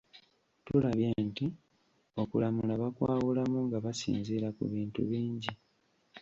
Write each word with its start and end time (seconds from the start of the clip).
Tulabye 0.65 1.09
nti, 1.27 1.45
okulamula 2.21 2.73
bakwawulamu 2.81 3.57
nga 3.65 3.77
basinziira 3.85 4.47
ku 4.57 4.63
bintu 4.73 4.99
bingi. 5.09 5.51